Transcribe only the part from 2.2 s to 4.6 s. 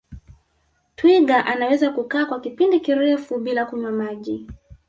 kwa kipindi kirefu bila kunywa maji